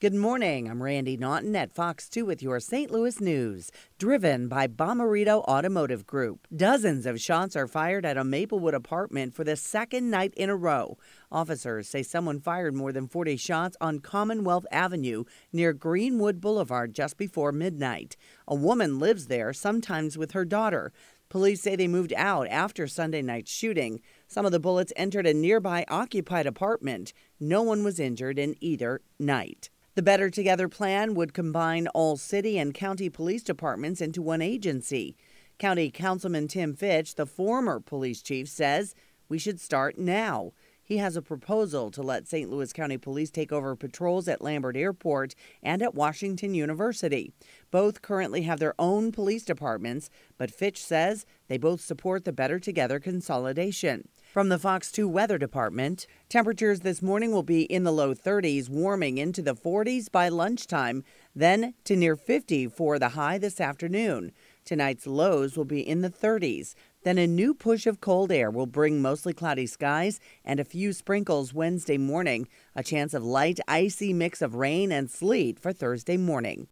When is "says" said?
38.48-38.94, 50.82-51.26